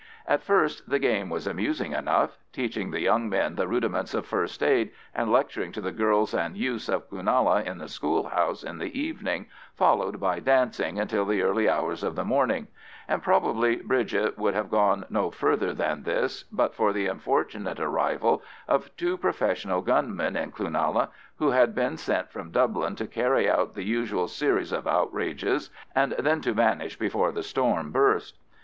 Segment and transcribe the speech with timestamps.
[0.25, 4.63] At first the game was amusing enough, teaching the young men the rudiments of first
[4.63, 8.79] aid, and lecturing to the girls and youths of Cloonalla in the school house in
[8.79, 9.45] the evening,
[9.75, 12.65] followed by dancing until the early hours of the morning;
[13.07, 18.41] and probably Bridget would have gone no further than this but for the unfortunate arrival
[18.67, 23.75] of two professional gunmen in Cloonalla, who had been sent from Dublin to carry out
[23.75, 28.39] the usual series of outrages and then to vanish before the storm burst.